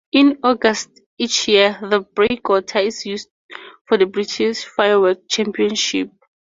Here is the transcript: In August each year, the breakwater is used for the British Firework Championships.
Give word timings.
In 0.11 0.39
August 0.41 0.99
each 1.19 1.47
year, 1.47 1.77
the 1.79 1.99
breakwater 1.99 2.79
is 2.79 3.05
used 3.05 3.29
for 3.87 3.99
the 3.99 4.07
British 4.07 4.65
Firework 4.65 5.29
Championships. 5.29 6.09